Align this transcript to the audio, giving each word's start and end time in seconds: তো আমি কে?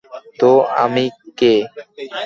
তো 0.39 0.49
আমি 0.83 1.03
কে? 1.39 1.53